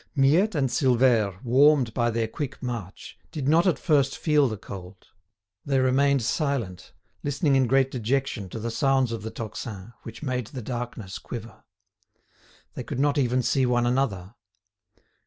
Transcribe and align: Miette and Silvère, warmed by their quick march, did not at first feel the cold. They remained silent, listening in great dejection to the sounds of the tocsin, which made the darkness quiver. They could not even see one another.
Miette 0.15 0.55
and 0.55 0.67
Silvère, 0.69 1.43
warmed 1.43 1.93
by 1.93 2.09
their 2.09 2.27
quick 2.27 2.59
march, 2.63 3.19
did 3.31 3.47
not 3.47 3.67
at 3.67 3.77
first 3.77 4.17
feel 4.17 4.47
the 4.47 4.57
cold. 4.57 5.09
They 5.63 5.77
remained 5.77 6.23
silent, 6.23 6.91
listening 7.21 7.55
in 7.55 7.67
great 7.67 7.91
dejection 7.91 8.49
to 8.49 8.59
the 8.59 8.71
sounds 8.71 9.11
of 9.11 9.21
the 9.21 9.29
tocsin, 9.29 9.93
which 10.01 10.23
made 10.23 10.47
the 10.47 10.63
darkness 10.63 11.19
quiver. 11.19 11.65
They 12.73 12.83
could 12.83 12.99
not 12.99 13.19
even 13.19 13.43
see 13.43 13.67
one 13.67 13.85
another. 13.85 14.33